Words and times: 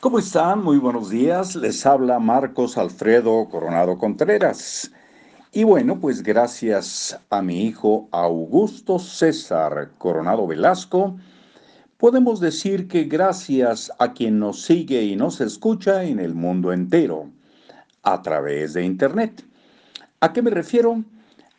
¿Cómo 0.00 0.20
están? 0.20 0.62
Muy 0.62 0.78
buenos 0.78 1.10
días. 1.10 1.56
Les 1.56 1.84
habla 1.84 2.20
Marcos 2.20 2.78
Alfredo 2.78 3.48
Coronado 3.48 3.98
Contreras. 3.98 4.92
Y 5.50 5.64
bueno, 5.64 5.98
pues 5.98 6.22
gracias 6.22 7.18
a 7.30 7.42
mi 7.42 7.64
hijo 7.64 8.08
Augusto 8.12 9.00
César 9.00 9.90
Coronado 9.98 10.46
Velasco, 10.46 11.16
podemos 11.96 12.38
decir 12.38 12.86
que 12.86 13.04
gracias 13.04 13.90
a 13.98 14.12
quien 14.12 14.38
nos 14.38 14.62
sigue 14.62 15.02
y 15.02 15.16
nos 15.16 15.40
escucha 15.40 16.04
en 16.04 16.20
el 16.20 16.32
mundo 16.32 16.72
entero, 16.72 17.32
a 18.04 18.22
través 18.22 18.74
de 18.74 18.84
Internet. 18.84 19.44
¿A 20.20 20.32
qué 20.32 20.42
me 20.42 20.50
refiero? 20.50 21.02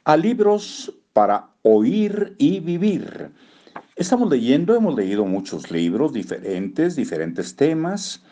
A 0.05 0.15
libros 0.15 0.93
para 1.11 1.49
oír 1.61 2.35
y 2.37 2.61
vivir. 2.61 3.31
Estamos 3.99 4.29
leyendo, 4.29 4.77
hemos 4.77 4.95
leído 4.95 5.25
muchos 5.25 5.71
libros 5.71 6.13
diferentes, 6.13 6.95
diferentes 6.95 7.57
temas, 7.57 8.23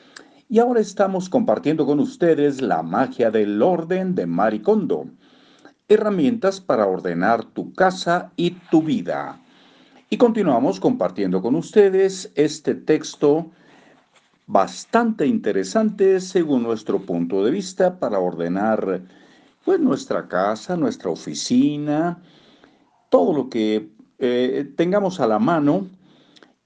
y 0.48 0.60
ahora 0.60 0.80
estamos 0.80 1.28
compartiendo 1.28 1.86
con 1.86 2.00
ustedes 2.00 2.62
la 2.62 2.84
magia 2.84 3.32
del 3.32 3.62
orden 3.62 4.16
de 4.16 4.26
Maricondo, 4.28 5.10
herramientas 5.90 6.62
para 6.62 6.88
ordenar 6.88 7.44
tu 7.44 7.74
casa 7.74 8.32
y 8.38 8.52
tu 8.72 8.82
vida. 8.82 9.42
Y 10.10 10.16
continuamos 10.16 10.80
compartiendo 10.80 11.42
con 11.42 11.54
ustedes 11.54 12.32
este 12.36 12.74
texto 12.74 13.52
bastante 14.46 15.28
interesante 15.28 16.22
según 16.22 16.64
nuestro 16.64 17.02
punto 17.02 17.44
de 17.44 17.52
vista 17.52 18.00
para 18.00 18.20
ordenar 18.20 19.02
pues 19.66 19.82
nuestra 19.82 20.30
casa, 20.30 20.78
nuestra 20.78 21.10
oficina, 21.10 22.22
todo 23.10 23.34
lo 23.34 23.50
que 23.50 23.97
eh, 24.20 24.72
tengamos 24.76 25.20
a 25.20 25.28
la 25.28 25.40
mano 25.40 25.88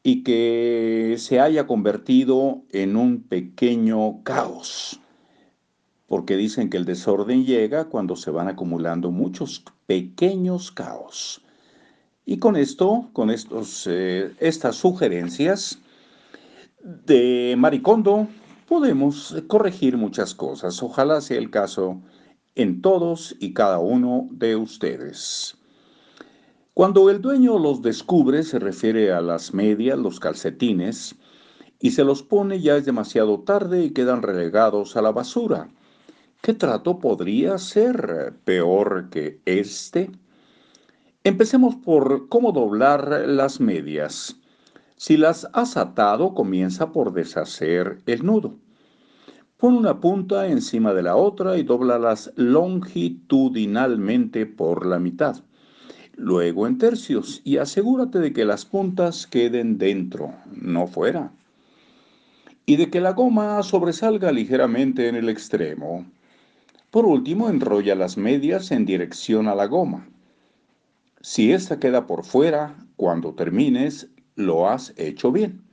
y 0.04 0.23
que 0.23 1.16
se 1.18 1.40
haya 1.40 1.68
convertido 1.68 2.64
en 2.72 2.96
un 2.96 3.23
pequeño 3.23 4.23
caos. 4.23 5.00
Porque 6.08 6.36
dicen 6.36 6.70
que 6.70 6.78
el 6.78 6.86
desorden 6.86 7.45
llega 7.45 7.86
cuando 7.86 8.16
se 8.16 8.31
van 8.31 8.48
acumulando 8.48 9.12
muchos 9.12 9.64
pequeños 9.86 10.72
caos. 10.72 11.42
Y 12.25 12.38
con 12.38 12.56
esto, 12.56 13.09
con 13.14 13.30
estos, 13.30 13.88
eh, 13.90 14.34
estas 14.40 14.75
sugerencias 14.75 15.80
de 16.84 17.56
Maricondo, 17.58 18.28
podemos 18.68 19.36
corregir 19.47 19.97
muchas 19.97 20.34
cosas. 20.34 20.81
Ojalá 20.81 21.22
sea 21.22 21.38
el 21.38 21.50
caso 21.50 22.02
en 22.56 22.81
todos 22.81 23.36
y 23.40 23.53
cada 23.53 23.80
uno 23.80 24.28
de 24.31 24.56
ustedes. 24.56 25.61
Cuando 26.73 27.09
el 27.09 27.22
dueño 27.22 27.59
los 27.59 27.81
descubre, 27.81 28.44
se 28.44 28.58
refiere 28.58 29.11
a 29.11 29.19
las 29.19 29.53
medias, 29.53 30.00
los 30.00 30.22
calcetines, 30.22 31.17
y 31.80 31.91
se 31.91 32.05
los 32.05 32.23
pone 32.23 32.61
ya 32.61 32.78
es 32.78 32.86
demasiado 32.86 33.41
tarde 33.41 33.83
y 33.83 33.91
quedan 33.91 34.22
relegados 34.22 34.95
a 34.95 35.02
la 35.02 35.11
basura. 35.11 35.67
¿Qué 36.41 36.53
trato 36.53 37.00
podría 37.00 37.58
ser 37.58 38.36
peor 38.45 39.09
que 39.09 39.41
este? 39.44 40.11
Empecemos 41.25 41.75
por 41.75 42.30
cómo 42.30 42.53
doblar 42.53 43.25
las 43.28 43.59
medias. 43.59 44.38
Si 44.95 45.17
las 45.17 45.50
has 45.52 45.75
atado, 45.75 46.33
comienza 46.33 46.94
por 46.94 47.11
deshacer 47.11 48.02
el 48.06 48.25
nudo. 48.25 48.56
Pon 49.58 49.75
una 49.75 50.00
punta 50.00 50.47
encima 50.47 50.94
de 50.94 51.03
la 51.03 51.17
otra 51.17 51.58
y 51.58 51.63
dóblalas 51.63 52.31
longitudinalmente 52.38 54.45
por 54.45 54.85
la 54.85 55.00
mitad 55.00 55.44
luego 56.22 56.67
en 56.67 56.77
tercios 56.77 57.41
y 57.44 57.58
asegúrate 57.58 58.19
de 58.19 58.31
que 58.31 58.45
las 58.45 58.64
puntas 58.64 59.25
queden 59.25 59.80
dentro, 59.80 60.36
no 60.52 60.86
fuera. 60.86 61.31
Y 62.67 62.75
de 62.75 62.91
que 62.91 63.02
la 63.02 63.13
goma 63.13 63.61
sobresalga 63.63 64.31
ligeramente 64.31 65.08
en 65.08 65.16
el 65.16 65.30
extremo. 65.30 66.05
Por 66.91 67.08
último, 67.08 67.50
enrolla 67.50 67.95
las 67.95 68.17
medias 68.17 68.69
en 68.69 68.86
dirección 68.86 69.47
a 69.47 69.56
la 69.56 69.66
goma. 69.66 70.07
Si 71.22 71.51
esta 71.51 71.79
queda 71.79 72.06
por 72.06 72.23
fuera, 72.23 72.75
cuando 72.97 73.34
termines, 73.34 74.07
lo 74.35 74.69
has 74.69 74.94
hecho 74.97 75.31
bien. 75.31 75.63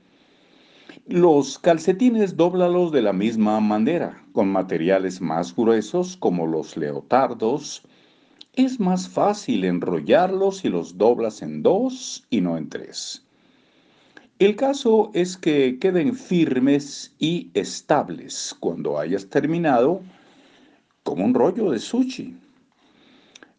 Los 1.05 1.59
calcetines 1.59 2.35
dóblalos 2.35 2.91
de 2.91 3.03
la 3.03 3.13
misma 3.13 3.59
manera, 3.59 4.23
con 4.33 4.47
materiales 4.47 5.21
más 5.21 5.55
gruesos 5.55 6.17
como 6.17 6.47
los 6.47 6.75
leotardos, 6.75 7.83
es 8.53 8.79
más 8.79 9.07
fácil 9.07 9.63
enrollarlos 9.63 10.59
si 10.59 10.69
los 10.69 10.97
doblas 10.97 11.41
en 11.41 11.63
dos 11.63 12.25
y 12.29 12.41
no 12.41 12.57
en 12.57 12.69
tres. 12.69 13.25
El 14.39 14.55
caso 14.55 15.11
es 15.13 15.37
que 15.37 15.79
queden 15.79 16.15
firmes 16.15 17.13
y 17.19 17.49
estables 17.53 18.55
cuando 18.59 18.97
hayas 18.97 19.27
terminado 19.27 20.01
como 21.03 21.25
un 21.25 21.33
rollo 21.33 21.71
de 21.71 21.79
sushi. 21.79 22.37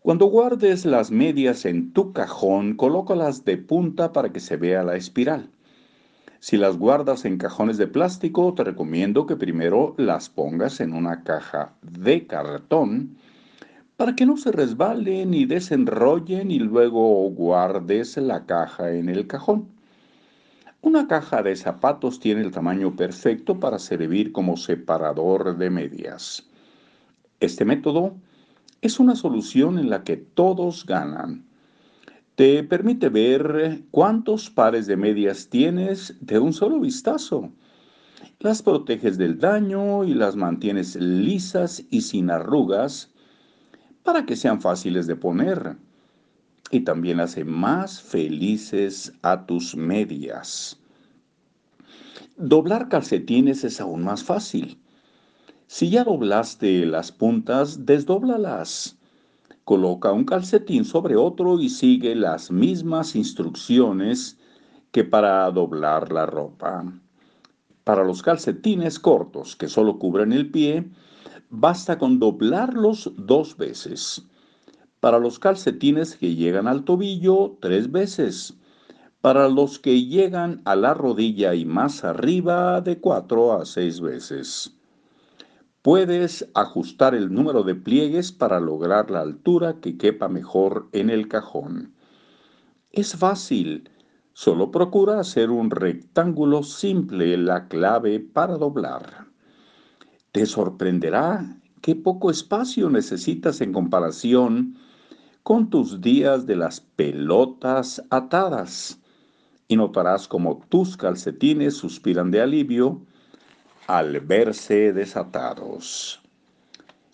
Cuando 0.00 0.26
guardes 0.26 0.86
las 0.86 1.10
medias 1.10 1.66
en 1.66 1.92
tu 1.92 2.12
cajón, 2.14 2.74
colócalas 2.76 3.44
de 3.44 3.58
punta 3.58 4.12
para 4.12 4.32
que 4.32 4.40
se 4.40 4.56
vea 4.56 4.82
la 4.82 4.96
espiral. 4.96 5.50
Si 6.38 6.56
las 6.56 6.78
guardas 6.78 7.26
en 7.26 7.36
cajones 7.36 7.76
de 7.76 7.86
plástico, 7.86 8.54
te 8.54 8.64
recomiendo 8.64 9.26
que 9.26 9.36
primero 9.36 9.94
las 9.98 10.30
pongas 10.30 10.80
en 10.80 10.94
una 10.94 11.22
caja 11.22 11.74
de 11.82 12.26
cartón 12.26 13.18
para 14.00 14.16
que 14.16 14.24
no 14.24 14.38
se 14.38 14.50
resbalen 14.50 15.34
y 15.34 15.44
desenrollen 15.44 16.50
y 16.50 16.58
luego 16.58 17.28
guardes 17.32 18.16
la 18.16 18.46
caja 18.46 18.94
en 18.94 19.10
el 19.10 19.26
cajón. 19.26 19.68
Una 20.80 21.06
caja 21.06 21.42
de 21.42 21.54
zapatos 21.54 22.18
tiene 22.18 22.40
el 22.40 22.50
tamaño 22.50 22.96
perfecto 22.96 23.60
para 23.60 23.78
servir 23.78 24.32
como 24.32 24.56
separador 24.56 25.58
de 25.58 25.68
medias. 25.68 26.48
Este 27.40 27.66
método 27.66 28.14
es 28.80 29.00
una 29.00 29.14
solución 29.14 29.78
en 29.78 29.90
la 29.90 30.02
que 30.02 30.16
todos 30.16 30.86
ganan. 30.86 31.44
Te 32.36 32.64
permite 32.64 33.10
ver 33.10 33.82
cuántos 33.90 34.48
pares 34.48 34.86
de 34.86 34.96
medias 34.96 35.48
tienes 35.50 36.16
de 36.22 36.38
un 36.38 36.54
solo 36.54 36.80
vistazo. 36.80 37.50
Las 38.38 38.62
proteges 38.62 39.18
del 39.18 39.38
daño 39.38 40.04
y 40.04 40.14
las 40.14 40.36
mantienes 40.36 40.96
lisas 40.96 41.84
y 41.90 42.00
sin 42.00 42.30
arrugas 42.30 43.10
para 44.10 44.26
que 44.26 44.34
sean 44.34 44.60
fáciles 44.60 45.06
de 45.06 45.14
poner. 45.14 45.76
Y 46.72 46.80
también 46.80 47.20
hace 47.20 47.44
más 47.44 48.02
felices 48.02 49.12
a 49.22 49.46
tus 49.46 49.76
medias. 49.76 50.80
Doblar 52.36 52.88
calcetines 52.88 53.62
es 53.62 53.80
aún 53.80 54.02
más 54.02 54.24
fácil. 54.24 54.80
Si 55.68 55.90
ya 55.90 56.02
doblaste 56.02 56.86
las 56.86 57.12
puntas, 57.12 57.86
desdóblalas. 57.86 58.98
Coloca 59.62 60.10
un 60.10 60.24
calcetín 60.24 60.84
sobre 60.84 61.14
otro 61.14 61.60
y 61.60 61.68
sigue 61.68 62.16
las 62.16 62.50
mismas 62.50 63.14
instrucciones 63.14 64.40
que 64.90 65.04
para 65.04 65.48
doblar 65.52 66.10
la 66.10 66.26
ropa. 66.26 66.82
Para 67.84 68.02
los 68.02 68.22
calcetines 68.22 68.98
cortos 68.98 69.54
que 69.54 69.68
solo 69.68 70.00
cubren 70.00 70.32
el 70.32 70.50
pie, 70.50 70.90
basta 71.50 71.98
con 71.98 72.18
doblarlos 72.18 73.12
dos 73.16 73.56
veces. 73.56 74.26
Para 75.00 75.18
los 75.18 75.38
calcetines 75.38 76.16
que 76.16 76.34
llegan 76.34 76.68
al 76.68 76.84
tobillo, 76.84 77.58
tres 77.60 77.90
veces. 77.90 78.54
Para 79.20 79.48
los 79.48 79.78
que 79.78 80.04
llegan 80.04 80.62
a 80.64 80.76
la 80.76 80.94
rodilla 80.94 81.54
y 81.54 81.64
más 81.64 82.04
arriba, 82.04 82.80
de 82.80 83.00
cuatro 83.00 83.52
a 83.52 83.66
seis 83.66 84.00
veces. 84.00 84.76
Puedes 85.82 86.48
ajustar 86.54 87.14
el 87.14 87.32
número 87.32 87.62
de 87.62 87.74
pliegues 87.74 88.32
para 88.32 88.60
lograr 88.60 89.10
la 89.10 89.20
altura 89.20 89.80
que 89.80 89.96
quepa 89.96 90.28
mejor 90.28 90.88
en 90.92 91.10
el 91.10 91.28
cajón. 91.28 91.94
Es 92.92 93.16
fácil, 93.16 93.90
solo 94.32 94.70
procura 94.70 95.20
hacer 95.20 95.50
un 95.50 95.70
rectángulo 95.70 96.62
simple 96.62 97.36
la 97.38 97.68
clave 97.68 98.20
para 98.20 98.56
doblar. 98.56 99.29
Te 100.32 100.46
sorprenderá 100.46 101.56
qué 101.80 101.96
poco 101.96 102.30
espacio 102.30 102.88
necesitas 102.88 103.60
en 103.60 103.72
comparación 103.72 104.76
con 105.42 105.70
tus 105.70 106.00
días 106.00 106.46
de 106.46 106.54
las 106.54 106.80
pelotas 106.80 108.00
atadas 108.10 109.00
y 109.66 109.76
notarás 109.76 110.28
como 110.28 110.60
tus 110.68 110.96
calcetines 110.96 111.74
suspiran 111.74 112.30
de 112.30 112.42
alivio 112.42 113.00
al 113.88 114.20
verse 114.20 114.92
desatados. 114.92 116.20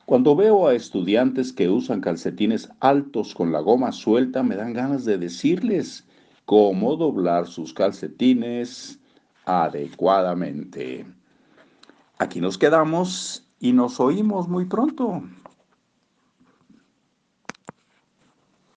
Cuando 0.05 0.37
veo 0.37 0.69
a 0.69 0.75
estudiantes 0.75 1.55
que 1.55 1.71
usan 1.71 2.03
calcetines 2.03 2.69
altos 2.81 3.35
con 3.35 3.51
la 3.51 3.61
goma 3.61 3.93
suelta, 3.93 4.43
me 4.43 4.57
dan 4.57 4.75
ganas 4.75 5.07
de 5.07 5.17
decirles 5.17 6.07
cómo 6.45 6.97
doblar 6.97 7.47
sus 7.47 7.73
calcetines 7.73 9.01
adecuadamente. 9.47 11.07
Aquí 12.19 12.41
nos 12.41 12.57
quedamos 12.57 13.47
y 13.61 13.73
nos 13.73 14.01
oímos 14.01 14.49
muy 14.49 14.65
pronto. 14.65 15.23